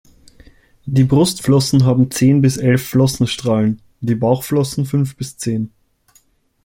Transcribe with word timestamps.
Die 0.87 1.03
Brustflossen 1.03 1.85
haben 1.85 2.09
zehn 2.09 2.41
bis 2.41 2.57
elf 2.57 2.87
Flossenstrahlen, 2.87 3.83
die 3.99 4.15
Bauchflossen 4.15 4.87
fünf 4.87 5.15
bis 5.15 5.37
zehn. 5.37 5.71